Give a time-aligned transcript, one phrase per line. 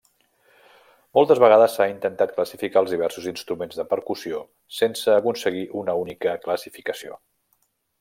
[1.17, 4.43] Moltes vegades s'ha intentat classificar els diversos instruments de percussió
[4.81, 7.25] sense aconseguir una única classificació.